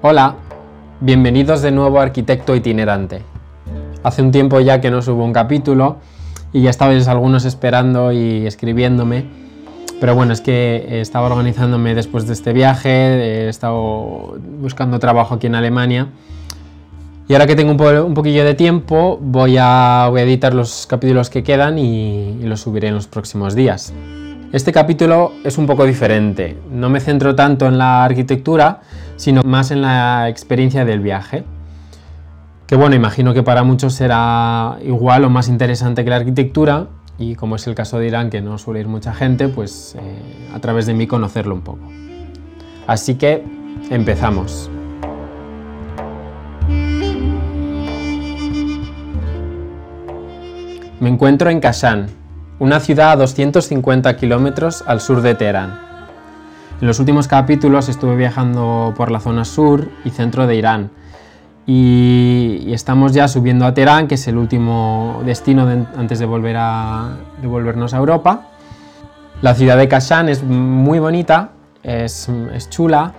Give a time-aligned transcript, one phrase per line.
[0.00, 0.36] Hola,
[1.00, 3.22] bienvenidos de nuevo a Arquitecto Itinerante.
[4.04, 5.96] Hace un tiempo ya que no subo un capítulo
[6.52, 9.24] y ya estabais algunos esperando y escribiéndome,
[10.00, 15.48] pero bueno, es que estaba organizándome después de este viaje, he estado buscando trabajo aquí
[15.48, 16.10] en Alemania
[17.26, 21.76] y ahora que tengo un, poquillo de tiempo voy a, editar los capítulos que quedan
[21.76, 23.92] y los subiré en los próximos días.
[24.52, 28.80] Este capítulo es un poco diferente, no me centro tanto en la arquitectura,
[29.18, 31.44] sino más en la experiencia del viaje.
[32.66, 36.86] Que bueno, imagino que para muchos será igual o más interesante que la arquitectura,
[37.18, 40.50] y como es el caso de Irán, que no suele ir mucha gente, pues eh,
[40.54, 41.88] a través de mí conocerlo un poco.
[42.86, 43.44] Así que
[43.90, 44.70] empezamos.
[51.00, 52.06] Me encuentro en Kashan,
[52.58, 55.87] una ciudad a 250 kilómetros al sur de Teherán.
[56.80, 60.90] En los últimos capítulos estuve viajando por la zona sur y centro de Irán
[61.66, 67.16] y, estamos ya subiendo a Teherán, que es el último destino antes de, volver a,
[67.42, 68.46] volvernos a Europa.
[69.42, 71.50] La ciudad de Kashan es muy bonita,
[71.82, 72.30] es
[72.70, 73.12] chula,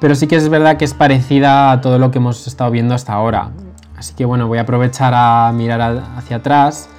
[0.00, 2.94] pero sí que es verdad que es parecida a todo lo que hemos estado viendo
[2.94, 3.50] hasta ahora.
[3.96, 6.90] Así que bueno, voy a aprovechar a mirar hacia atrás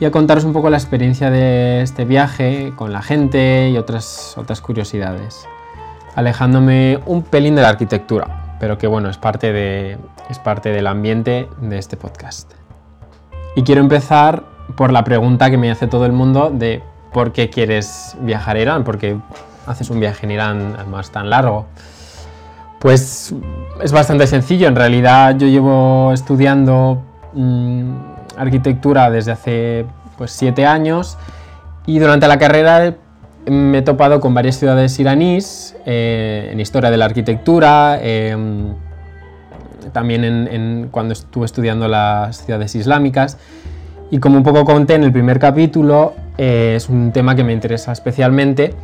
[0.00, 4.34] y a contaros un poco la experiencia de este viaje con la gente y otras,
[4.38, 5.46] otras curiosidades,
[6.14, 9.98] alejándome un pelín de la arquitectura, pero que bueno, es parte, de,
[10.30, 12.50] es parte del ambiente de este podcast.
[13.54, 17.50] Y quiero empezar por la pregunta que me hace todo el mundo de por qué
[17.50, 19.18] quieres viajar a Irán, por qué
[19.66, 21.66] haces un viaje en Irán además tan largo.
[22.78, 23.34] Pues
[23.82, 27.02] es bastante sencillo, en realidad yo llevo estudiando
[27.34, 31.18] mm, arquitectura desde hace pues siete años.
[31.86, 32.94] Y durante la carrera
[33.46, 38.74] me he topado con varias ciudades iraníes eh, en historia de la arquitectura, em,
[39.92, 43.38] también en, cuando estuve estudiando las ciudades islámicas.
[44.10, 47.52] Y como un poco conté en el primer capítulo, eh, es un tema que me
[47.52, 48.74] interesa especialmente.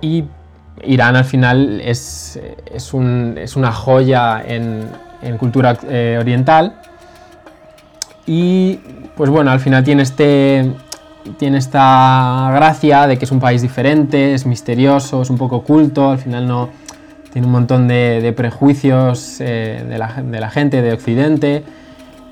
[0.00, 0.24] Y
[0.82, 2.38] Irán al final es,
[2.72, 4.88] es, una joya en,
[5.38, 6.74] cultura eh, oriental
[8.26, 8.78] y
[9.16, 10.72] pues bueno, al final tiene, este,
[11.38, 16.10] tiene esta gracia de que es un país diferente, es misterioso, es un poco oculto,
[16.10, 16.70] al final no
[17.32, 21.64] tiene un montón de, prejuicios eh, de, la, gente de Occidente.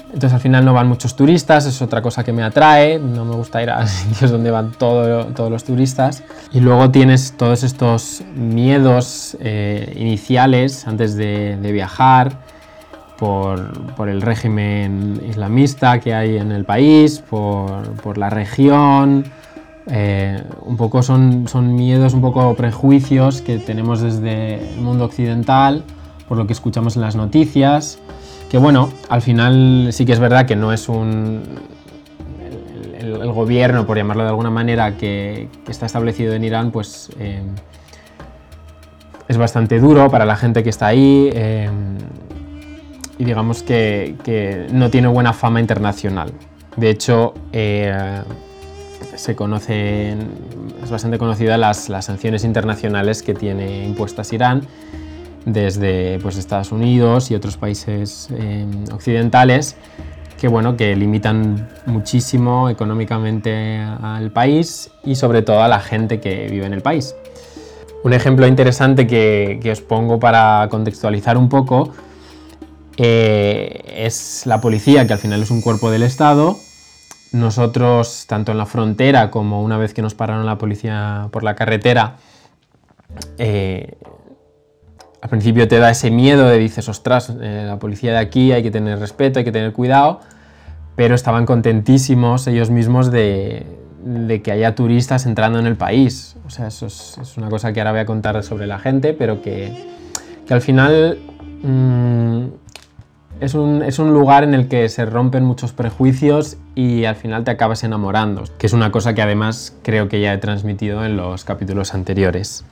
[0.07, 3.35] Entonces al final no van muchos turistas, es otra cosa que me atrae, no me
[3.35, 6.23] gusta ir a sitios donde van todos los turistas.
[6.53, 12.37] Y luego tienes todos estos miedos eh, iniciales antes de, de viajar,
[13.19, 19.25] por, el régimen islamista que hay en el país, por, la región.
[19.87, 25.83] Eh, un poco son, son miedos, un poco prejuicios que tenemos desde el mundo occidental,
[26.29, 27.99] por lo que escuchamos en las noticias.
[28.51, 31.43] Que bueno, al final sí que es verdad que no es un.
[32.99, 37.11] El, gobierno, por llamarlo de alguna manera, que, está establecido en Irán, pues.
[37.19, 37.43] Eh,
[39.29, 41.31] es bastante duro para la gente que está ahí.
[41.33, 41.71] Eh,
[43.23, 46.33] y digamos que, no tiene buena fama internacional.
[46.77, 48.21] De hecho, eh,
[49.15, 50.29] se conocen,
[50.83, 54.63] es bastante conocida las, las, sanciones internacionales que tiene impuestas Irán
[55.47, 59.77] desde pues, Estados Unidos y otros países eh, occidentales
[60.41, 66.49] que, bueno, que limitan muchísimo económicamente al país y sobre todo a la gente que
[66.51, 67.15] vive en el país.
[68.03, 71.93] Un ejemplo interesante que, que os pongo para contextualizar un poco
[73.05, 76.61] eh, es la policía, que al final es un cuerpo del Estado.
[77.33, 81.57] Nosotros, tanto en la frontera como una vez que nos pararon la policía por la
[81.57, 82.19] carretera,
[83.39, 83.99] eh,
[85.21, 88.63] al principio te da ese miedo de dices, ostras, eh, la policía de aquí hay
[88.63, 90.21] que tener respeto, hay que tener cuidado,
[90.95, 93.67] pero estaban contentísimos ellos mismos de,
[94.45, 96.37] que haya turistas entrando en el país.
[96.47, 99.43] O sea, eso es, una cosa que ahora voy a contar sobre la gente, pero
[99.43, 99.91] que,
[100.49, 101.19] al final
[101.65, 102.62] mm,
[103.43, 103.55] es
[103.99, 108.45] un, lugar en el que se rompen muchos prejuicios y al final te acabas enamorando,
[108.57, 112.65] que es una cosa que además creo que ya he transmitido en los capítulos anteriores.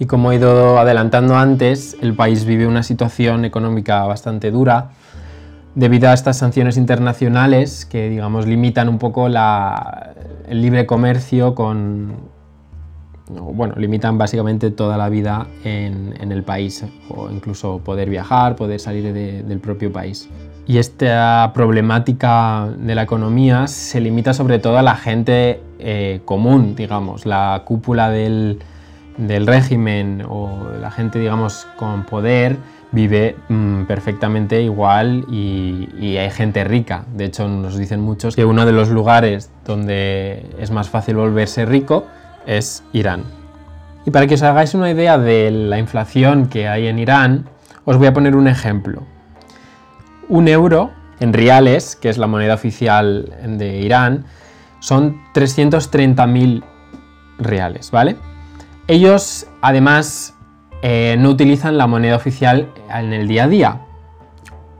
[0.00, 4.90] Y como he ido adelantando antes, el país vive una situación económica bastante dura
[5.76, 12.16] debido a estas sanciones internacionales que, digamos, limitan un poco el libre comercio con,
[13.38, 19.12] bueno, limitan básicamente toda la vida en, el país, o incluso poder viajar, poder salir
[19.12, 20.28] del propio país.
[20.66, 26.76] Y esta problemática de la economía se limita sobre todo a la gente eh, común,
[26.76, 28.60] digamos, la cúpula del,
[29.18, 32.56] régimen o la gente, digamos, con poder
[32.92, 37.04] vive mm, perfectamente igual y, hay gente rica.
[37.14, 41.64] De hecho, nos dicen muchos que uno de los lugares donde es más fácil volverse
[41.66, 42.04] rico
[42.46, 43.24] es Irán.
[44.06, 47.46] Y para que os hagáis una idea de la inflación que hay en Irán,
[47.84, 49.02] os voy a poner un ejemplo.
[50.28, 50.90] Un euro
[51.20, 54.24] en reales, que es la moneda oficial de Irán,
[54.80, 56.62] son 330.000
[57.38, 58.16] reales, ¿vale?
[58.86, 60.34] Ellos, además,
[60.82, 63.80] eh, no utilizan la moneda oficial en el día a día.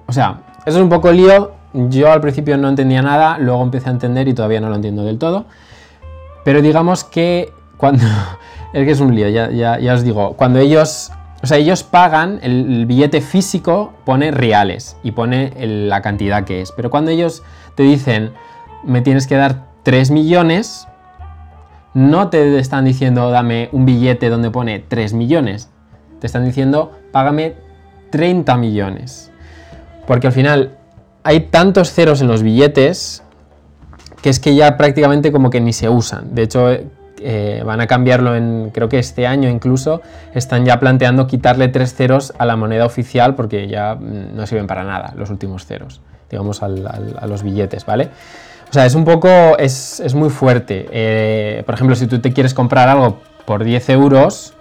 [0.07, 1.53] O sea, eso es un poco lío.
[1.73, 5.05] Yo al principio no entendía nada, luego empecé a entender y todavía no lo entiendo
[5.05, 5.45] del todo.
[6.45, 8.05] Pero digamos que cuando...
[8.73, 10.35] es que es un lío, ya, ya, os digo.
[10.35, 11.13] Cuando ellos...
[11.43, 16.71] O sea, ellos pagan, el, billete físico pone reales y pone la cantidad que es.
[16.73, 17.43] Pero cuando ellos
[17.77, 18.33] te dicen,
[18.85, 20.87] me tienes que dar 3 millones,
[21.95, 25.71] no te están diciendo, dame un billete donde pone 3 millones.
[26.21, 27.55] Te están diciendo, págame
[28.11, 29.33] 30 millones.
[30.07, 30.77] Porque al final
[31.23, 33.23] hay tantos ceros en los billetes
[34.23, 36.35] que es que ya prácticamente como que ni se usan.
[36.35, 36.69] De hecho,
[37.23, 40.01] eh, van a cambiarlo en, creo que este año incluso,
[40.35, 44.67] están ya planteando quitarle tres ceros a la moneda oficial porque ya mm, no sirven
[44.67, 46.01] para nada los últimos ceros,
[46.31, 48.11] digamos, a los billetes, ¿vale?
[48.71, 50.87] O sea, es un poco, es, muy fuerte.
[50.93, 54.55] Eh, por ejemplo, si tú te quieres comprar algo por 10 euros,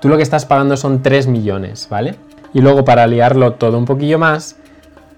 [0.00, 2.16] tú lo que estás pagando son 3 millones, ¿vale?
[2.52, 4.56] Y luego para liarlo todo un poquillo más,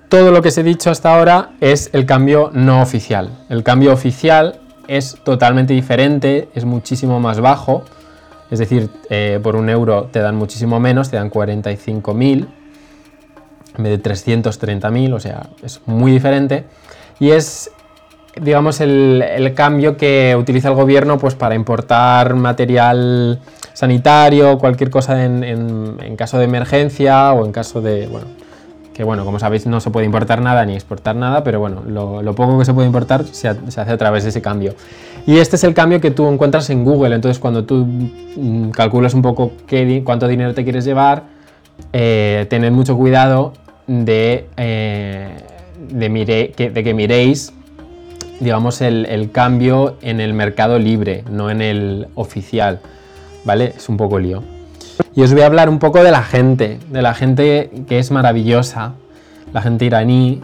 [0.08, 3.31] todo lo que os he dicho hasta ahora es el cambio no oficial.
[3.49, 7.85] El cambio oficial es totalmente diferente, es muchísimo más bajo,
[8.50, 12.47] es decir, eh, por un euro te dan muchísimo menos, te dan 45.000
[13.79, 16.64] en vez de 330.000, o sea, es muy diferente.
[17.19, 17.70] Y es,
[18.41, 23.41] digamos, el, cambio que utiliza el gobierno pues, para importar material
[23.75, 28.29] sanitario, cualquier cosa en, en caso de emergencia o en caso de, bueno,
[28.96, 32.34] que bueno, como sabéis no se puede importar nada ni exportar nada, pero bueno, lo,
[32.34, 34.75] poco que se puede importar se, hace a través de ese cambio.
[35.26, 39.12] Y este es el cambio que tú encuentras en Google, entonces cuando tú mm, calculas
[39.12, 41.25] un poco qué, cuánto dinero te quieres llevar,
[41.93, 43.52] eh, tened mucho cuidado
[43.87, 45.43] de, eh,
[45.90, 47.52] de, que, de miréis
[48.40, 52.81] digamos, el, el, cambio en el mercado libre, no en el oficial,
[53.44, 53.75] ¿vale?
[53.76, 54.56] Es un poco lío.
[55.14, 58.10] Y os voy a hablar un poco de la gente, de la gente que es
[58.10, 58.94] maravillosa,
[59.52, 60.43] la gente iraní,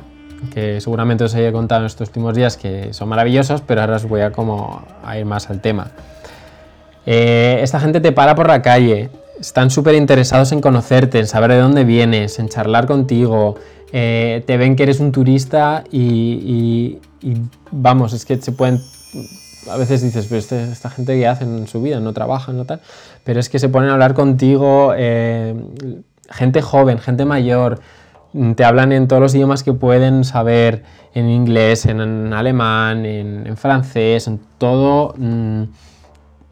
[0.52, 4.04] que seguramente os haya contado en estos últimos días que son maravillosos, pero ahora os
[4.06, 4.82] voy a, como,
[5.16, 5.92] ir más al tema.
[7.06, 9.10] Eh, esta gente te para por la calle,
[9.40, 13.56] están súper interesados en conocerte, en saber de dónde vienes, en charlar contigo,
[13.92, 16.98] eh, te ven que eres un turista y,
[17.70, 18.80] vamos, es que se pueden
[19.70, 22.64] a veces dices, pero este, esta gente que hace en su vida, no trabajan, no
[22.64, 22.80] tal,
[23.24, 25.54] pero es que se ponen a hablar contigo, eh,
[26.30, 27.80] gente joven, gente mayor,
[28.32, 30.82] mm, te hablan en todos los idiomas que pueden saber,
[31.14, 35.14] en inglés, en, alemán, en, francés, en todo.
[35.16, 35.62] Mm,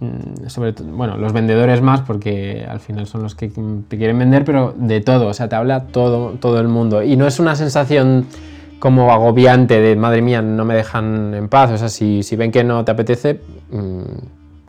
[0.00, 3.48] mm, sobre todo, bueno, los vendedores más, porque al final son los que
[3.88, 7.02] te quieren vender, pero de todo, o sea, te habla todo, todo el mundo.
[7.02, 8.26] Y no es una sensación
[8.80, 11.70] como agobiante de, madre mía, no me dejan en paz.
[11.70, 13.40] O sea, si, si ven que no te apetece,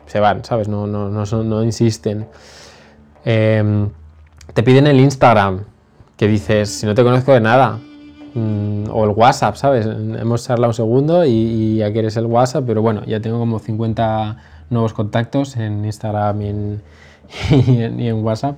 [0.06, 0.68] se van, ¿sabes?
[0.68, 2.26] No, no, no, no insisten.
[3.24, 3.90] Em,
[4.54, 5.64] te piden el Instagram,
[6.16, 7.78] que dices, si no te conozco de nada.
[8.34, 9.86] Mm, o el WhatsApp, ¿sabes?
[9.86, 14.36] Hemos charlado un segundo y, ya quieres el WhatsApp, pero bueno, ya tengo como 50
[14.70, 16.82] nuevos contactos en Instagram y en,
[18.00, 18.56] y WhatsApp.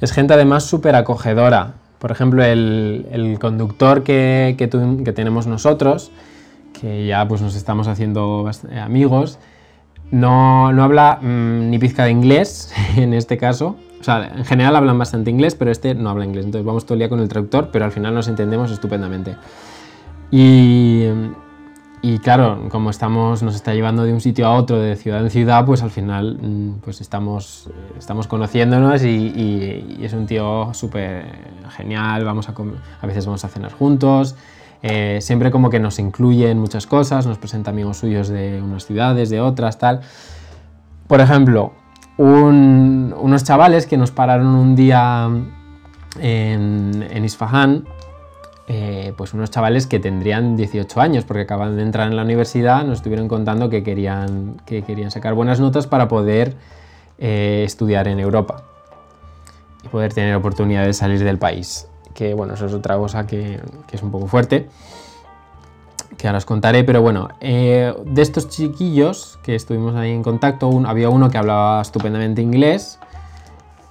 [0.00, 1.74] Es gente además súper acogedora.
[1.98, 6.10] Por ejemplo, el, conductor que, que, tenemos nosotros,
[6.78, 9.38] que ya pues nos estamos haciendo amigos,
[10.14, 13.76] no, no habla mm, ni pizca de inglés en este caso.
[14.00, 16.44] O sea, en general hablan bastante inglés, pero este no habla inglés.
[16.44, 19.36] Entonces vamos todo el día con el traductor, pero al final nos entendemos estupendamente.
[20.30, 21.04] Y,
[22.02, 25.30] y claro, como estamos, nos está llevando de un sitio a otro, de ciudad en
[25.30, 31.24] ciudad, pues al final mm, pues estamos, estamos conociéndonos y, es un tío súper
[31.76, 32.54] genial, vamos a,
[33.00, 34.36] a veces vamos a cenar juntos,
[34.86, 38.84] eh, siempre como que nos incluye en muchas cosas, nos presenta amigos suyos de unas
[38.84, 40.02] ciudades, de otras, tal.
[41.06, 41.72] Por ejemplo,
[42.18, 45.30] unos chavales que nos pararon un día
[46.20, 47.84] en, en Isfahan,
[48.68, 52.84] eh, pues unos chavales que tendrían 18 años porque acaban de entrar en la universidad,
[52.84, 56.56] nos estuvieron contando que querían, que querían sacar buenas notas para poder
[57.16, 58.64] eh, estudiar en Europa
[59.82, 61.88] y poder tener oportunidad de salir del país.
[62.14, 64.68] Que bueno, eso es otra cosa que, es un poco fuerte,
[66.16, 70.70] que ahora os contaré, pero bueno, eh, de estos chiquillos que estuvimos ahí en contacto,
[70.86, 72.98] había uno que hablaba estupendamente inglés,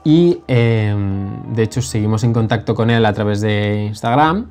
[0.05, 4.47] Y em, de hecho seguimos en contacto con él a través de Instagram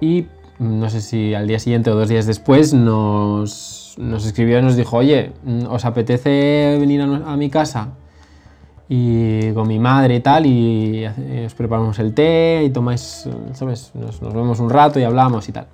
[0.00, 0.26] y
[0.58, 4.76] no sé si al día siguiente o dos días después nos, nos escribió y nos
[4.76, 5.32] dijo, oye,
[5.68, 7.88] ¿os apetece venir a, mi casa?
[8.88, 11.06] Y con mi madre y tal, y
[11.46, 13.92] os preparamos el té y tomáis, ¿sabes?
[13.94, 15.66] Nos, nos vemos un rato y hablamos y tal.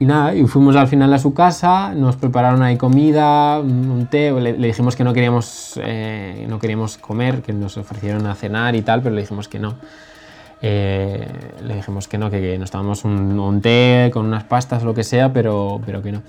[0.00, 4.32] Y nada, y fuimos al final a su casa, nos prepararon ahí comida, un té,
[4.32, 8.80] le, dijimos que no queríamos, eh, no queríamos comer, que nos ofrecieron a cenar y
[8.80, 9.74] tal, pero le dijimos que no.
[10.62, 11.28] Eh,
[11.62, 15.34] le dijimos que no, que, nos tomamos un, té con unas pastas lo que sea,
[15.34, 16.22] pero, pero que no.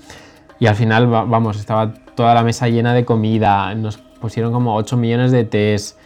[0.60, 4.96] Y al final, vamos, estaba toda la mesa llena de comida, nos pusieron como 8
[4.96, 5.98] millones de tés.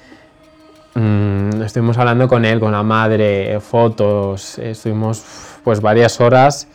[0.94, 5.22] Mm, estuvimos hablando con él, con la madre, fotos, estuvimos
[5.62, 6.66] pues varias horas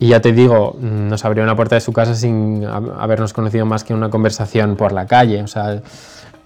[0.00, 3.84] y ya te digo, nos abrió una puerta de su casa sin habernos conocido más
[3.84, 5.42] que una conversación por la calle.
[5.42, 5.82] O sea,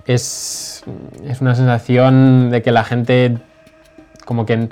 [0.06, 0.82] es,
[1.24, 3.38] es una sensación de que la gente
[4.24, 4.70] como que,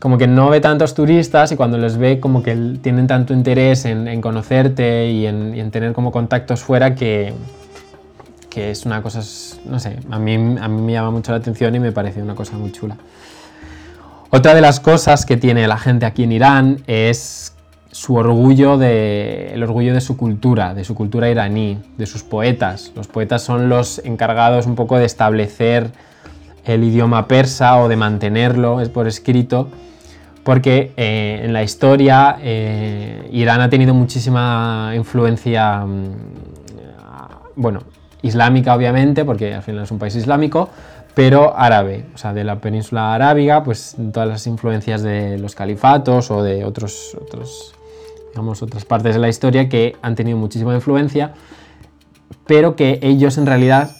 [0.00, 3.84] como que no ve tantos turistas y cuando les ve como que tienen tanto interés
[3.84, 7.32] en, conocerte y en, y en, tener como contactos fuera que,
[8.52, 9.20] que es una cosa,
[9.64, 12.34] no sé, a mí, a mí me llama mucho la atención y me parece una
[12.34, 12.98] cosa muy chula.
[14.28, 17.54] Otra de las cosas que tiene la gente aquí en Irán es
[17.90, 22.92] su orgullo de, el orgullo de su cultura, de su cultura iraní, de sus poetas.
[22.94, 25.90] Los poetas son los encargados un poco de establecer
[26.66, 29.68] el idioma persa o de mantenerlo es por escrito,
[30.44, 36.14] porque eh, en la historia eh, Irán ha tenido muchísima influencia, mm,
[37.56, 37.80] bueno,
[38.22, 40.70] islámica obviamente, porque al final es un país islámico,
[41.14, 46.30] pero árabe, o sea, de la península arábiga, pues todas las influencias de los califatos
[46.30, 47.74] o de otros, otros
[48.30, 51.34] digamos, otras partes de la historia que han tenido muchísima influencia,
[52.46, 53.90] pero que ellos en realidad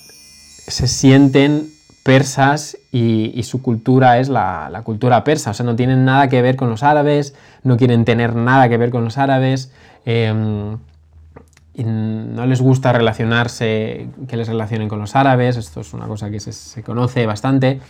[0.67, 1.69] se sienten
[2.03, 6.57] persas y, su cultura es la, cultura persa, o sea, no tienen nada que ver
[6.57, 9.73] con los árabes, no quieren tener nada que ver con los árabes,
[11.75, 16.39] no les gusta relacionarse, que les relacionen con los árabes, esto es una cosa que
[16.41, 17.81] se, conoce bastante.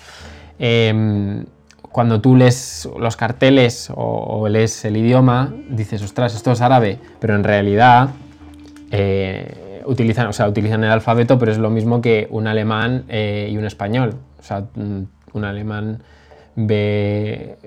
[0.59, 1.45] Em,
[1.91, 7.35] cuando tú lees los carteles o, lees el idioma, dices, ostras, esto es árabe, pero
[7.35, 8.11] en realidad
[8.91, 13.49] eh, utilizan, o sea, utilizan el alfabeto, pero es lo mismo que un alemán eh,
[13.51, 14.15] y un español.
[14.39, 15.03] O sea, mm,
[15.35, 16.03] un alemán
[16.57, 17.59] ve,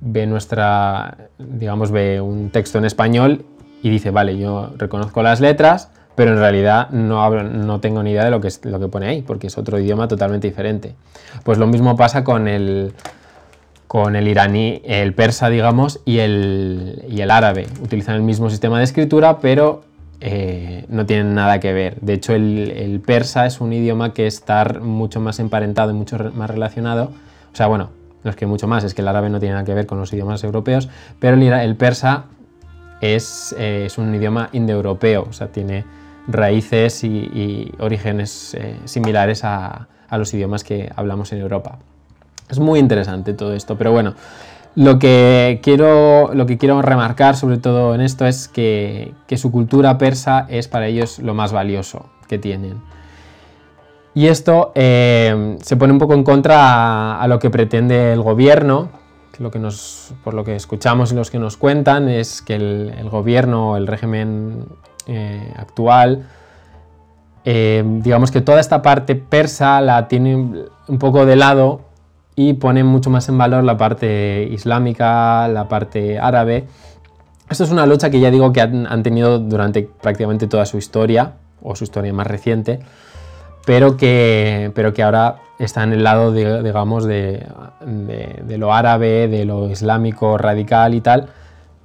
[0.00, 3.44] ve nuestra, digamos, ve un texto en español
[3.82, 8.24] y dice, vale, yo reconozco las letras, pero en realidad no, no tengo ni idea
[8.24, 10.94] de lo que, es, lo que pone ahí, porque es otro idioma totalmente diferente.
[11.42, 12.92] Pues lo mismo pasa con el,
[13.88, 17.66] con el iraní, el persa, digamos, y el, y el árabe.
[17.82, 19.82] Utilizan el mismo sistema de escritura, pero
[20.24, 22.00] eh, no tienen nada que ver.
[22.00, 26.48] De hecho, el, persa es un idioma que está mucho más emparentado y mucho más
[26.48, 27.10] relacionado.
[27.52, 27.90] O sea, bueno,
[28.22, 29.98] no es que mucho más, es que el árabe no tiene nada que ver con
[29.98, 32.26] los idiomas europeos, pero el, persa
[33.02, 35.84] es, eh, es, un idioma indoeuropeo, o sea, tiene
[36.28, 41.78] raíces y, orígenes eh, similares a los idiomas que hablamos en Europa.
[42.48, 44.14] Es muy interesante todo esto, pero bueno,
[44.74, 49.98] lo que quiero, lo que quiero remarcar sobre todo en esto es que, su cultura
[49.98, 52.80] persa es para ellos lo más valioso que tienen.
[54.14, 58.88] Y esto eh, se pone un poco en contra a, lo que pretende el gobierno,
[59.42, 59.60] lo que
[60.24, 64.66] por lo que escuchamos y los que nos cuentan es que el, gobierno, el régimen
[65.06, 66.26] eh, actual,
[67.44, 71.80] eh, digamos que toda esta parte persa la tiene un poco de lado
[72.36, 76.66] y ponen mucho más en valor la parte islámica, la parte árabe.
[77.50, 81.34] Esto es una lucha que ya digo que han, tenido durante prácticamente toda su historia,
[81.60, 82.80] o su historia más reciente,
[83.64, 87.46] pero que, pero que ahora está en el lado, de, digamos, de,
[88.48, 91.28] lo árabe, de lo islámico radical y tal,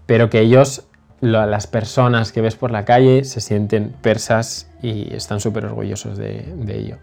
[0.06, 0.86] pero que ellos,
[1.22, 6.54] las personas que ves por la calle, se sienten persas y están súper orgullosos de,
[6.56, 6.98] de ello.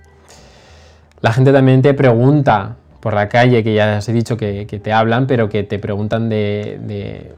[1.20, 4.90] La gente también te pregunta por la calle, que ya os he dicho que, te
[4.90, 7.34] hablan, pero que te preguntan de,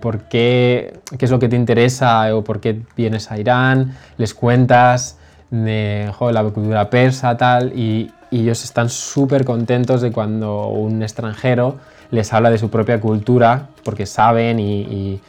[0.00, 4.34] por qué, qué es lo que te interesa o por qué vienes a Irán, les
[4.34, 5.17] cuentas
[5.50, 11.78] de la cultura persa, tal, y, ellos están súper contentos de cuando un extranjero
[12.10, 15.20] les habla de su propia cultura, porque saben y,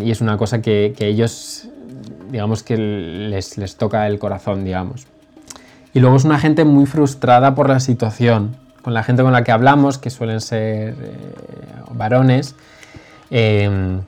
[0.00, 1.68] es una cosa que, ellos,
[2.30, 5.06] digamos que les, les toca el corazón, digamos.
[5.96, 8.54] Y luego es una gente muy frustrada por la situación.
[8.82, 10.94] Con la gente con la que hablamos, que suelen ser eh,
[11.92, 12.54] varones,
[13.30, 14.00] em,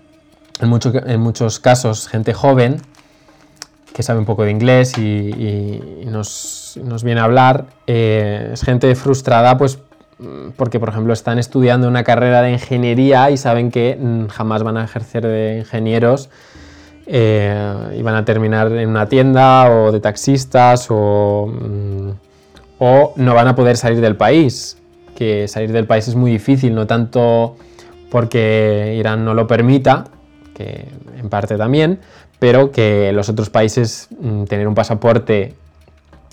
[0.60, 2.82] en, en, muchos casos gente joven,
[3.98, 9.58] que sabe un poco de inglés y, nos, viene a hablar, eh, es gente frustrada
[9.58, 9.80] pues
[10.56, 14.76] porque, por ejemplo, están estudiando una carrera de ingeniería y saben que mm, jamás van
[14.76, 16.30] a ejercer de ingenieros
[17.06, 22.10] eh, y van a terminar en una tienda o de taxistas o, mm,
[22.78, 24.78] o no van a poder salir del país,
[25.16, 27.56] que salir del país es muy difícil, no tanto
[28.12, 30.04] porque Irán no lo permita,
[30.54, 30.86] que
[31.18, 31.98] en parte también,
[32.38, 35.54] pero que los otros países mm, tener un pasaporte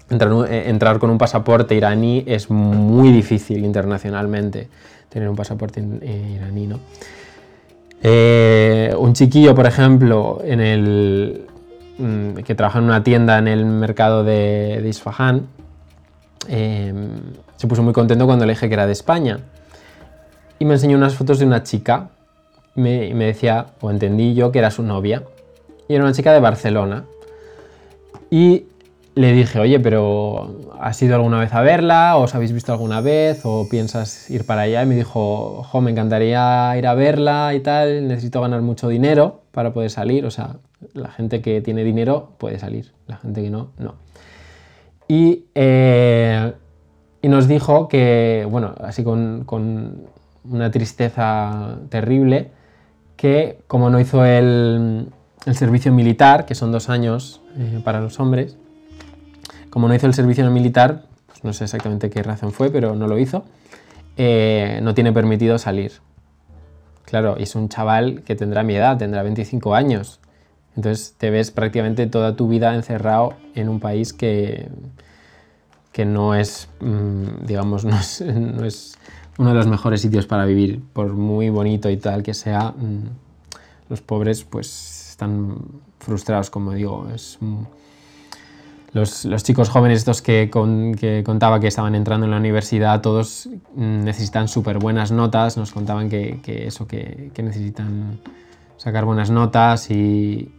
[0.10, 4.68] eh, entrar, con un pasaporte iraní es muy difícil internacionalmente,
[5.10, 6.80] tener un pasaporte eh, iraní, ¿no?
[8.04, 11.48] Eh, un chiquillo, por ejemplo, en el,
[11.98, 15.48] mm, que trabaja en una tienda en el mercado de, de Isfahan,
[16.48, 19.40] se puso muy contento cuando le dije que era de España.
[20.60, 22.10] Y me enseñó unas fotos de una chica.
[22.76, 25.24] Me, me decía, o entendí yo, que era su novia.
[25.88, 27.06] Y era una chica de Barcelona.
[28.30, 28.66] Y
[29.16, 32.18] le dije, oye, pero ¿has ido alguna vez a verla?
[32.18, 33.42] ¿Os habéis visto alguna vez?
[33.46, 34.84] ¿O piensas ir para allá?
[34.84, 39.42] Y me dijo, jo, me encantaría ir a verla y tal, necesito ganar mucho dinero
[39.52, 40.26] para poder salir.
[40.26, 40.58] O sea,
[40.94, 43.96] la gente que tiene dinero puede salir, la gente que no, no.
[45.08, 46.54] Y, eh,
[47.22, 49.46] y nos dijo que, bueno, así con,
[50.44, 52.52] una tristeza terrible,
[53.16, 55.08] que como no hizo el,
[55.54, 58.58] servicio militar, que son dos años eh, para los hombres,
[59.70, 63.08] como no hizo el servicio militar, pues no sé exactamente qué razón fue, pero no
[63.08, 63.46] lo hizo,
[64.18, 65.92] eh, no tiene permitido salir.
[67.04, 70.20] Claro, es un chaval que tendrá mi edad, tendrá 25 años.
[70.76, 74.70] Entonces te ves prácticamente toda tu vida encerrado en un país que,
[75.92, 77.96] que no es, mm, digamos, no
[78.66, 78.98] es,
[79.38, 82.72] uno de los mejores sitios para vivir, por muy bonito y tal que sea.
[82.72, 83.10] Mm,
[83.90, 85.56] los pobres pues están
[86.00, 87.08] frustrados, como digo.
[87.14, 87.40] Es,
[88.92, 90.50] los, chicos jóvenes estos que,
[91.26, 96.10] contaba que estaban entrando en la universidad, todos mm, necesitan súper buenas notas, nos contaban
[96.10, 98.20] que, eso, que, necesitan
[98.78, 100.52] sacar buenas notas y,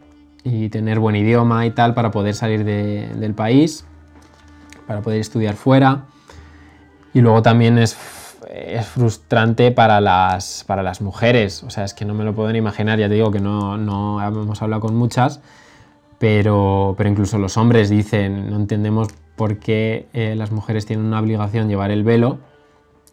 [0.71, 3.85] tener buen idioma y tal para poder salir del país,
[4.87, 6.05] para poder estudiar fuera.
[7.13, 7.97] Y luego también es,
[8.83, 12.99] frustrante para las, para las mujeres, o sea, es que no me lo pueden imaginar,
[12.99, 15.41] ya te digo que no, no hemos hablado con muchas,
[16.19, 21.19] pero, pero incluso los hombres dicen, no entendemos por qué eh, las mujeres tienen una
[21.19, 22.39] obligación llevar el velo,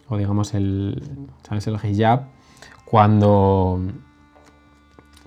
[0.09, 1.03] o digamos el,
[1.47, 1.67] ¿sabes?
[1.67, 2.23] el hijab,
[2.85, 3.81] cuando,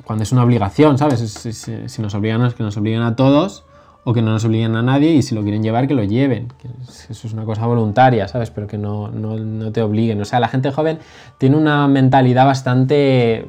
[0.03, 1.19] cuando es una obligación, ¿sabes?
[1.19, 3.65] Si, nos obligan es que nos obligan a todos
[4.07, 6.47] o que no nos obligan a nadie y si lo quieren llevar que lo lleven.
[7.09, 8.51] Eso es una cosa voluntaria, ¿sabes?
[8.51, 10.21] Pero que no, no, no te obliguen.
[10.21, 10.99] O sea, la gente joven
[11.37, 13.45] tiene una mentalidad bastante,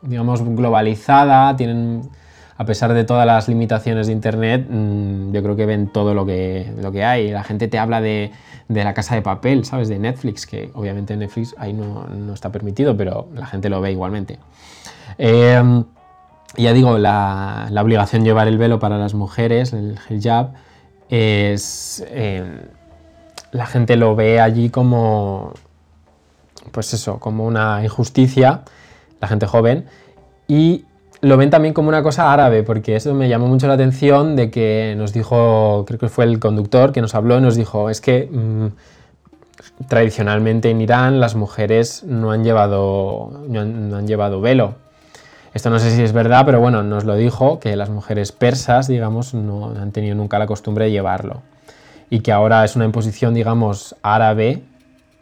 [0.00, 2.08] digamos, globalizada, tienen
[2.56, 6.24] a pesar de todas las limitaciones de Internet, mm, yo creo que ven todo lo
[6.24, 7.30] que, lo que hay.
[7.30, 8.32] La gente te habla de,
[8.68, 9.88] la casa de papel, ¿sabes?
[9.88, 14.38] De Netflix, que obviamente Netflix ahí no, está permitido, pero la gente lo ve igualmente.
[15.18, 15.62] Eh,
[16.56, 20.52] ya digo, la, obligación de llevar el velo para las mujeres, el hijab,
[21.08, 22.04] es...
[22.08, 22.60] Eh,
[23.50, 25.54] la gente lo ve allí como...
[26.72, 28.62] Pues eso, como una injusticia,
[29.20, 29.86] la gente joven,
[30.46, 30.84] y
[31.20, 34.50] lo ven también como una cosa árabe, porque eso me llamó mucho la atención de
[34.50, 38.00] que nos dijo, creo que fue el conductor que nos habló y nos dijo, es
[38.00, 38.66] que mm,
[39.88, 44.74] tradicionalmente en Irán las mujeres no han llevado, no han, llevado velo.
[45.58, 48.86] Esto no sé si es verdad, pero bueno, nos lo dijo, que las mujeres persas,
[48.86, 51.42] digamos, no han tenido nunca la costumbre de llevarlo.
[52.10, 54.62] Y que ahora es una imposición, digamos, árabe,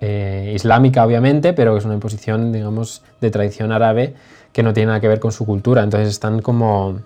[0.03, 4.13] eh, islámica obviamente, pero es una imposición, digamos, de tradición árabe
[4.53, 5.83] que no tiene nada que ver con su cultura.
[5.83, 6.99] Entonces están como,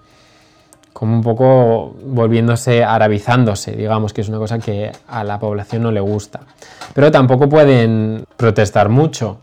[0.93, 5.93] como un poco volviéndose, arabizándose, digamos, que es una cosa que a la población no
[5.93, 6.41] le gusta.
[6.95, 9.39] Pero tampoco pueden protestar mucho.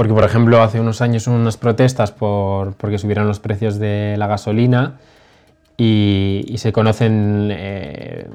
[0.00, 4.14] Porque, por ejemplo, hace unos años hubo unas protestas por, porque subieron los precios de
[4.16, 4.94] la gasolina
[5.76, 8.26] y, se conocen eh,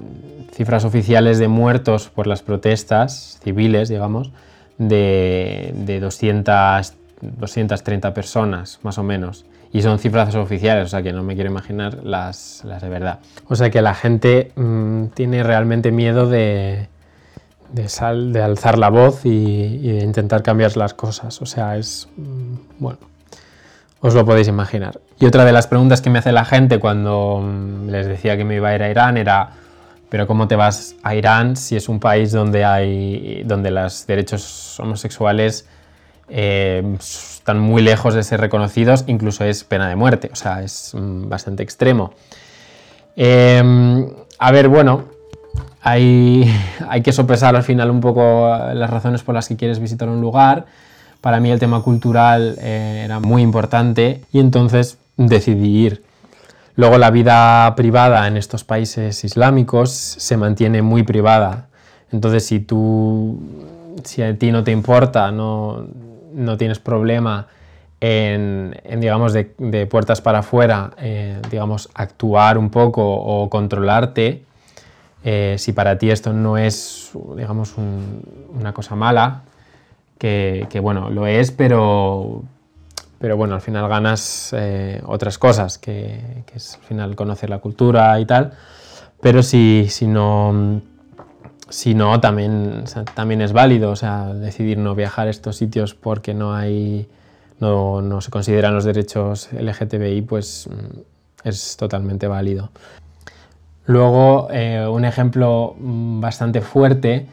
[0.52, 4.30] cifras oficiales de muertos por las protestas civiles, digamos,
[4.78, 9.46] de, de 200 230 personas, más o menos.
[9.74, 13.22] Y son cifras oficiales, o sea que no me quiero imaginar las, las de verdad.
[13.48, 16.90] O sea que la gente mm, tiene realmente miedo de,
[17.72, 21.42] de, sal, de alzar la voz y, de intentar cambiar las cosas.
[21.42, 22.08] O sea, es...
[22.18, 23.00] Mm, bueno,
[24.02, 25.00] os lo podéis imaginar.
[25.20, 28.44] Y otra de las preguntas que me hace la gente cuando mm, les decía que
[28.44, 29.52] me iba a ir a Irán era,
[30.10, 34.80] pero ¿cómo te vas a Irán si es un país donde, hay, donde los derechos
[34.80, 35.68] homosexuales
[36.30, 40.94] eh, están muy lejos de ser reconocidos, incluso es pena de muerte, o sea, es
[40.94, 42.14] mm, bastante extremo.
[43.16, 45.06] Em, a ver, bueno,
[45.82, 46.52] hay,
[46.90, 50.22] hay que sopesar al final un poco las razones por las que quieres visitar un
[50.22, 50.66] lugar.
[51.22, 56.04] Para mí el tema cultural eh, era muy importante y entonces decidí ir.
[56.76, 61.68] Luego la vida privada en estos países islámicos se mantiene muy privada.
[62.12, 63.40] Entonces si tú,
[64.04, 65.88] si a ti no te importa, no,
[66.34, 67.48] no tienes problema
[68.02, 74.44] en, digamos, de, puertas para afuera, eh, digamos, actuar un poco o controlarte,
[75.28, 79.42] eh, si para ti esto no es, digamos, una cosa mala,
[80.20, 82.44] que, bueno, lo es, pero,
[83.18, 88.20] pero bueno, al final ganas eh, otras cosas, que, es al final conocer la cultura
[88.20, 88.54] y tal,
[89.20, 90.82] pero si, si no...
[91.68, 92.84] Si no, también,
[93.16, 97.10] también es válido, o sea, decidir no viajar a estos sitios porque no hay,
[97.60, 102.70] no, no se consideran los derechos LGTBI, pues mm, es totalmente válido.
[103.88, 107.28] Luego, eh, un ejemplo mm, bastante fuerte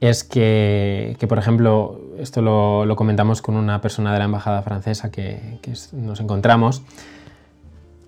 [0.00, 5.58] es que, por ejemplo, esto lo, comentamos con una persona de la embajada francesa que,
[5.92, 6.82] nos encontramos,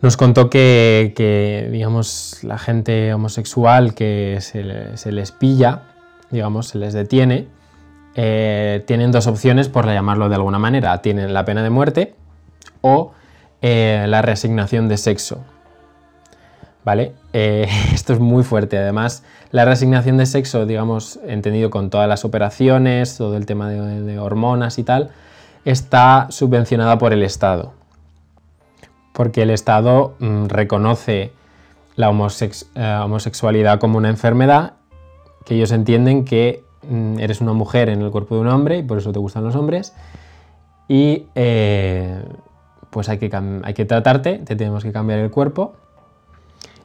[0.01, 5.83] nos contó que, digamos, la gente homosexual que se, les pilla,
[6.31, 7.49] digamos, se les detiene,
[8.15, 11.01] eh, tienen dos opciones, por llamarlo de alguna manera.
[11.03, 12.15] Tienen la pena de muerte
[12.81, 13.13] o
[13.63, 15.45] eh, la reasignación de sexo.
[16.85, 17.13] ¿Vale?
[17.33, 18.79] Eh, esto es muy fuerte.
[18.79, 24.19] Además, la reasignación de sexo, digamos, entendido con todas las operaciones, todo el tema de,
[24.19, 25.11] hormonas y tal,
[25.65, 27.73] está subvencionada por el Estado.
[29.13, 31.33] Porque el Estado mm, reconoce
[31.97, 34.75] la eh, homosexualidad como una enfermedad,
[35.45, 38.83] que ellos entienden que mm, eres una mujer en el cuerpo de un hombre y
[38.83, 39.95] por eso te gustan los hombres.
[40.89, 42.23] Y eh,
[42.91, 43.31] pues hay que,
[43.63, 45.75] hay que tratarte, te tenemos que cambiar el cuerpo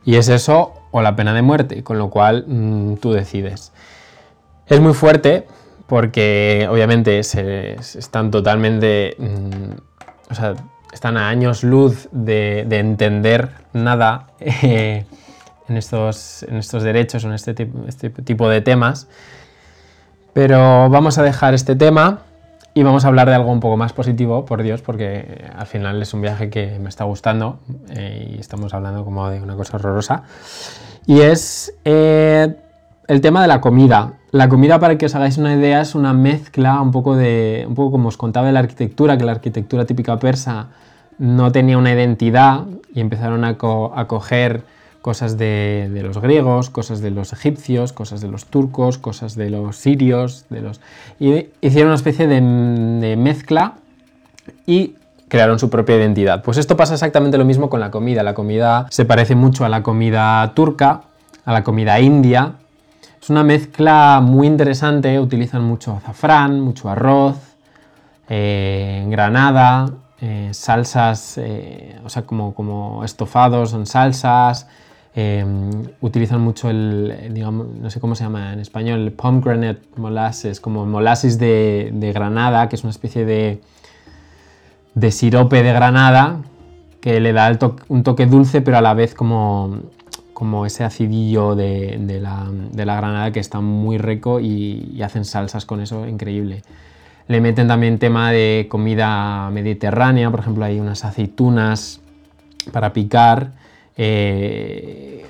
[0.05, 3.73] y es eso o la pena de muerte, con lo cual mm, tú decides.
[4.67, 5.47] Es muy fuerte
[5.87, 9.15] porque obviamente están totalmente...
[9.17, 10.53] Mm, o sea,
[10.93, 15.05] están a años luz de, entender nada eh,
[15.67, 19.07] en, estos, en estos derechos o en este, este tipo de temas.
[20.33, 22.21] Pero vamos a dejar este tema
[22.77, 26.01] y vamos a hablar de algo un poco más positivo, por Dios, porque al final
[26.01, 27.59] es un viaje que me está gustando
[27.89, 30.23] eh, y estamos hablando como de una cosa horrorosa.
[31.07, 32.53] Y es eh,
[33.07, 34.15] el tema de la comida.
[34.31, 37.75] La comida, para que os hagáis una idea, es una mezcla un poco de, un
[37.75, 40.67] poco como os contaba de la arquitectura, que la arquitectura típica persa
[41.17, 44.63] no tenía una identidad y empezaron a, a coger
[45.05, 49.77] cosas de, los griegos, cosas de los egipcios, cosas de los turcos, cosas de los
[49.77, 50.81] sirios, de los...
[51.19, 53.75] y hicieron una especie de, mezcla
[54.65, 54.95] y
[55.27, 56.41] crearon su propia identidad.
[56.41, 58.23] Pues esto pasa exactamente lo mismo con la comida.
[58.23, 61.01] La comida se parece mucho a la comida turca,
[61.45, 62.53] a la comida india.
[63.21, 67.37] Es una mezcla muy interesante, utilizan mucho azafrán, mucho arroz,
[68.27, 69.85] eh, granada,
[70.19, 74.65] eh, salsas, eh, o sea, como, como estofados, son salsas,
[75.17, 80.59] Em, utilizan mucho el, digamos, no sé cómo se llama en español, el pomegranate molasses,
[80.59, 83.61] como molasses de, granada, que es una especie de,
[84.93, 86.41] de sirope de granada
[86.99, 89.83] que le da un toque dulce, pero a la vez como,
[90.33, 96.05] como ese acidillo de, la, granada que está muy rico y, hacen salsas con eso
[96.07, 96.61] increíble.
[97.29, 102.01] Le meten también tema de comida mediterránea, por ejemplo hay unas aceitunas
[102.73, 103.51] para picar
[103.97, 105.25] eh,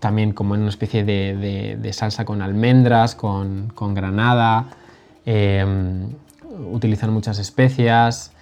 [0.00, 4.66] también como en una especie de, salsa con almendras, con, granada,
[5.24, 6.10] em,
[6.70, 8.32] utilizan muchas especias,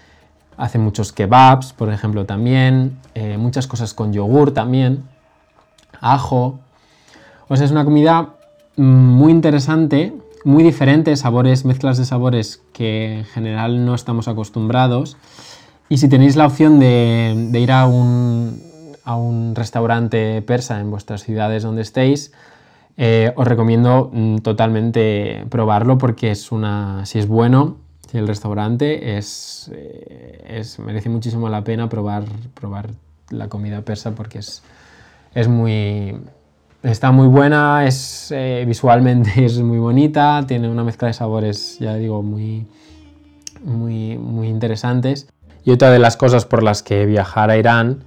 [0.56, 5.04] hacen muchos kebabs, por ejemplo, también, eh, muchas cosas con yogur también,
[6.00, 6.58] ajo.
[7.48, 8.34] O sea, es una comida
[8.76, 10.12] muy interesante,
[10.44, 15.16] muy diferente, sabores, mezclas de sabores que en general no estamos acostumbrados.
[15.88, 18.73] Y si tenéis la opción de ir a un,
[19.04, 22.32] a un restaurante persa en vuestras ciudades donde estéis,
[22.96, 27.76] eh, os recomiendo mm, totalmente probarlo porque es una, si es bueno,
[28.10, 32.90] si el restaurante es, eh, es, merece muchísimo la pena probar, probar
[33.30, 34.62] la comida persa porque es,
[35.34, 36.16] es muy,
[36.82, 41.96] está muy buena, es, eh, visualmente es muy bonita, tiene una mezcla de sabores, ya
[41.96, 42.66] digo, muy,
[43.64, 45.28] muy, muy interesantes.
[45.64, 48.04] Y otra de las cosas por las que viajar a Irán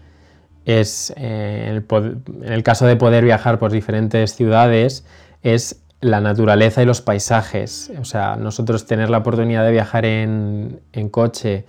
[0.67, 5.05] es, eh, en el caso de poder viajar por diferentes ciudades,
[5.41, 7.89] es la naturaleza y los paisajes.
[8.01, 11.65] O sea, nosotros tener la oportunidad de viajar en, coche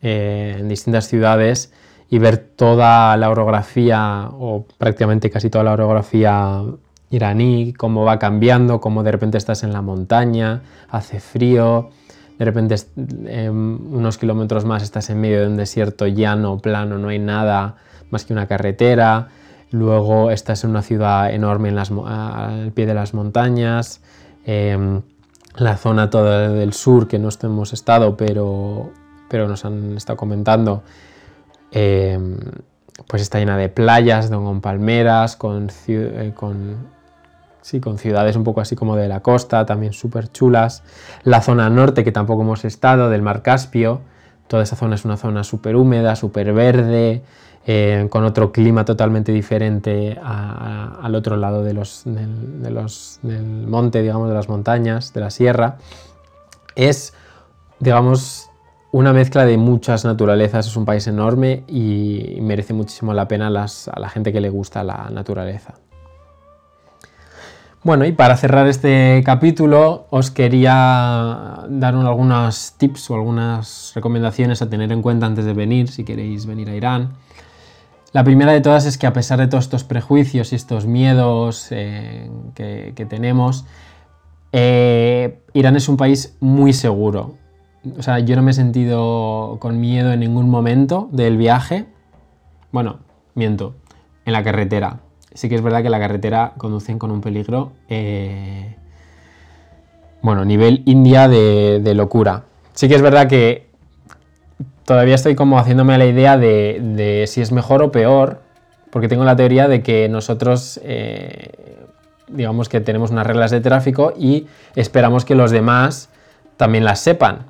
[0.00, 1.74] eh, en distintas ciudades
[2.08, 6.62] y ver toda la orografía o prácticamente casi toda la orografía
[7.10, 11.90] iraní, cómo va cambiando, cómo de repente estás en la montaña, hace frío,
[12.38, 12.74] de repente
[13.26, 17.76] em, unos kilómetros más estás en medio de un desierto llano, plano, no hay nada
[18.10, 19.28] más que una carretera,
[19.70, 24.00] luego estás en una ciudad enorme en al pie de las montañas,
[24.44, 25.02] em,
[25.56, 28.90] la zona toda del sur que no hemos estado, pero,
[29.28, 30.82] pero nos han estado comentando,
[31.70, 32.38] em,
[33.06, 35.38] pues está llena de playas, con palmeras,
[35.88, 36.76] eh, con,
[37.62, 40.82] sí, con ciudades un poco así como de la costa, también súper chulas.
[41.24, 44.00] La zona norte, que tampoco hemos estado, del Mar Caspio,
[44.48, 47.22] toda esa zona es una zona súper húmeda, súper verde,
[47.66, 51.78] eh, con otro clima totalmente diferente al otro lado del
[53.66, 55.76] monte, digamos, de las montañas, de la sierra.
[56.74, 57.12] Es,
[57.78, 58.50] digamos,
[58.92, 64.00] una mezcla de muchas naturalezas, es un país enorme y merece muchísimo la pena a
[64.00, 65.74] la gente que le gusta la naturaleza.
[67.82, 74.68] Bueno, y para cerrar este capítulo os quería dar algunos tips o algunas recomendaciones a
[74.68, 77.14] tener en cuenta antes de venir, si queréis venir a Irán.
[78.12, 81.68] La primera de todas es que a pesar de todos estos prejuicios y estos miedos
[81.70, 83.66] eh, que, tenemos,
[84.52, 87.36] eh, Irán es un país muy seguro.
[87.96, 91.86] O sea, yo no me he sentido con miedo en ningún momento del viaje.
[92.72, 92.98] Bueno,
[93.36, 93.76] miento,
[94.24, 94.98] en la carretera.
[95.32, 98.76] Sí que es verdad que la carretera conducen con un peligro, eh,
[100.20, 102.42] bueno, nivel India de, de locura.
[102.74, 103.69] Sí que es verdad que
[104.90, 108.40] todavía estoy como haciéndome la idea de, si es mejor o peor,
[108.90, 111.76] porque tengo la teoría de que nosotros, eh,
[112.26, 116.08] digamos que tenemos unas reglas de tráfico y esperamos que los demás
[116.56, 117.46] también las sepan.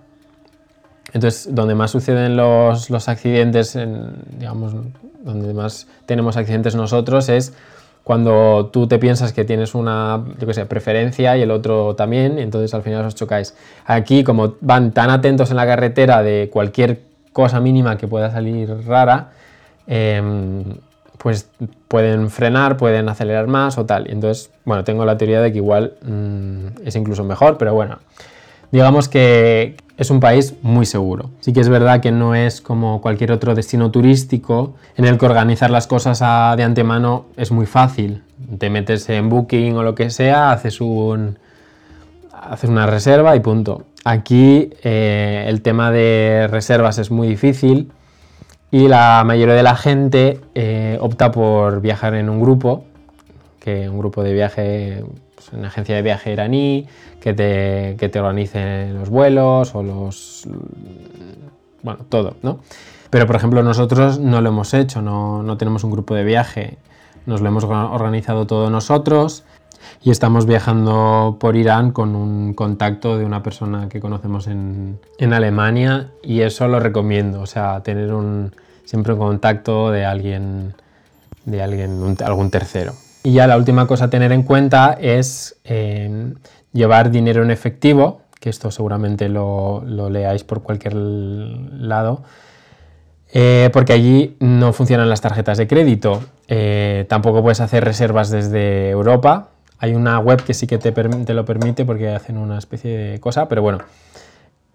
[1.14, 3.78] Entonces, donde más suceden los, accidentes,
[4.36, 4.74] digamos,
[5.24, 7.54] donde más tenemos accidentes nosotros es
[8.04, 12.74] cuando tú te piensas que tienes una, yo sé, preferencia y el otro también, entonces
[12.74, 13.54] al final os chocáis.
[13.86, 18.86] Aquí, como van tan atentos en la carretera de cualquier cosa mínima que pueda salir
[18.86, 19.30] rara,
[19.86, 20.64] em,
[21.18, 21.48] pues
[21.88, 24.08] pueden frenar, pueden acelerar más o tal.
[24.08, 27.98] Y entonces, bueno, tengo la teoría de que igual mm, es incluso mejor, pero bueno,
[28.72, 31.30] digamos que es un país muy seguro.
[31.40, 35.26] Sí que es verdad que no es como cualquier otro destino turístico en el que
[35.26, 36.20] organizar las cosas
[36.56, 38.22] de antemano es muy fácil.
[38.58, 41.38] Te metes en Booking o lo que sea, haces un
[42.32, 43.84] haces una reserva y punto.
[44.04, 47.92] Aquí eh, el tema de reservas es muy difícil
[48.70, 52.84] y la mayoría de la gente eh, opta por viajar en un grupo,
[53.58, 56.86] que un grupo de viaje, pues, una agencia de viaje iraní,
[57.20, 60.48] que te, que te organice los vuelos o los...
[61.82, 62.60] bueno, todo, ¿no?
[63.10, 66.78] Pero por ejemplo nosotros no lo hemos hecho, no, no tenemos un grupo de viaje,
[67.26, 69.44] nos lo hemos organizado todo nosotros
[70.02, 74.98] y estamos viajando por Irán con un contacto de una persona que conocemos en,
[75.32, 78.10] Alemania y eso lo recomiendo, o sea, tener
[78.84, 80.74] siempre un contacto de alguien,
[81.44, 82.94] de alguien algún tercero.
[83.22, 86.32] Y ya la última cosa a tener en cuenta es eh,
[86.72, 92.22] llevar dinero en efectivo, que esto seguramente lo, leáis por cualquier lado,
[93.32, 96.22] eh, porque allí no funcionan las tarjetas de crédito.
[96.48, 101.44] Eh, tampoco puedes hacer reservas desde Europa, hay una web que sí que te, lo
[101.46, 103.78] permite porque hacen una especie de cosa, pero bueno,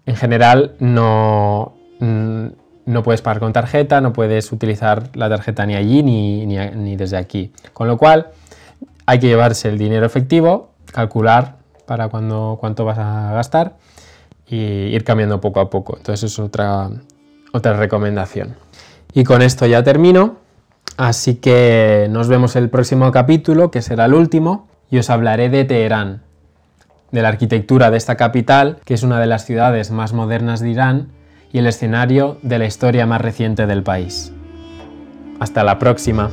[0.04, 2.46] en general no, mm,
[2.86, 7.52] no puedes pagar con tarjeta, no puedes utilizar la tarjeta ni allí ni, desde aquí.
[7.72, 8.30] Con lo cual
[9.06, 11.54] hay que llevarse el dinero efectivo, calcular
[11.86, 13.76] para cuando, cuánto vas a gastar
[14.48, 15.96] y ir cambiando poco a poco.
[15.98, 16.90] Entonces es otra,
[17.52, 18.56] otra recomendación.
[19.14, 20.38] Y con esto ya termino.
[20.96, 25.64] Así que nos vemos el próximo capítulo, que será el último y os hablaré de
[25.64, 26.22] Teherán,
[27.10, 30.70] de la arquitectura de esta capital, que es una de las ciudades más modernas de
[30.70, 31.08] Irán
[31.52, 34.32] y el escenario de la historia más reciente del país.
[35.40, 36.30] Hasta la próxima.